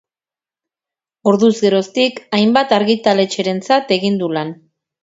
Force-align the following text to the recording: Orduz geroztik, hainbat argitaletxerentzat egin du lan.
Orduz 1.33 1.51
geroztik, 1.65 2.19
hainbat 2.39 2.75
argitaletxerentzat 2.81 3.97
egin 3.99 4.21
du 4.25 4.35
lan. 4.39 4.61